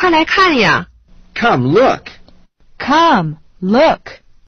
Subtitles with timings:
[0.00, 0.86] 快来看呀
[1.34, 2.06] ！Come look.
[2.78, 4.00] Come, look.